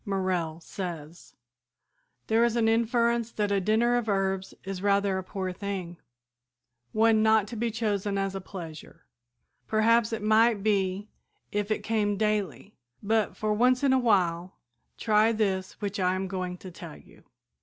Morrell 0.03 0.59
says: 0.61 1.35
"There 2.25 2.43
is 2.43 2.55
an 2.55 2.67
inference 2.67 3.31
that 3.33 3.51
a 3.51 3.61
dinner 3.61 3.97
of 3.97 4.09
herbs 4.09 4.55
is 4.63 4.81
rather 4.81 5.19
a 5.19 5.23
poor 5.23 5.53
thing, 5.53 5.97
one 6.91 7.21
not 7.21 7.47
to 7.49 7.55
be 7.55 7.69
chosen 7.69 8.17
as 8.17 8.33
a 8.33 8.41
pleasure. 8.41 9.05
Perhaps 9.67 10.11
it 10.11 10.23
might 10.23 10.63
be 10.63 11.07
if 11.51 11.69
it 11.69 11.83
came 11.83 12.17
daily, 12.17 12.73
but, 13.03 13.37
for 13.37 13.53
once 13.53 13.83
in 13.83 13.93
a 13.93 13.99
while, 13.99 14.55
try 14.97 15.31
this 15.31 15.73
which 15.81 15.99
I 15.99 16.15
am 16.15 16.27
going 16.27 16.57
to 16.57 16.71
tell 16.71 16.97
you. 16.97 17.23